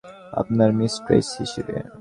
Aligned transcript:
আপনার 0.33 0.69
মিস্ট্রেস 0.73 1.27
হিসেবে। 1.39 1.75